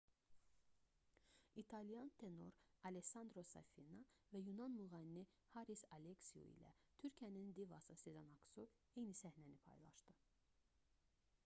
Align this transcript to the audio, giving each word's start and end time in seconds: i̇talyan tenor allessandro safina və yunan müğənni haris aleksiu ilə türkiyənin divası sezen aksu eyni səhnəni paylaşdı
i̇talyan 1.63 2.09
tenor 2.23 2.55
allessandro 2.89 3.43
safina 3.51 3.99
və 4.31 4.41
yunan 4.47 4.73
müğənni 4.79 5.25
haris 5.53 5.85
aleksiu 5.99 6.49
ilə 6.55 6.73
türkiyənin 7.05 7.55
divası 7.61 8.01
sezen 8.05 8.35
aksu 8.39 8.69
eyni 8.71 9.19
səhnəni 9.23 9.61
paylaşdı 9.71 10.19